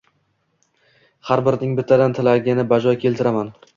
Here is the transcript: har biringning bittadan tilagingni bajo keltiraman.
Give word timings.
har 1.29 1.43
biringning 1.47 1.75
bittadan 1.81 2.17
tilagingni 2.21 2.67
bajo 2.73 2.95
keltiraman. 3.05 3.55